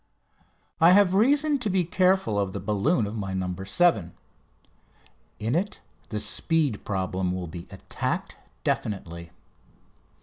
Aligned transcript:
I 0.79 0.93
have 0.93 1.13
reason 1.13 1.59
to 1.59 1.69
be 1.69 1.83
careful 1.83 2.39
of 2.39 2.53
the 2.53 2.59
balloon 2.59 3.05
of 3.05 3.15
my 3.15 3.35
"No. 3.35 3.53
7." 3.63 4.13
In 5.37 5.53
it 5.53 5.79
the 6.09 6.19
speed 6.19 6.83
problem 6.83 7.31
will 7.33 7.45
be 7.45 7.67
attacked 7.69 8.35
definitely. 8.63 9.29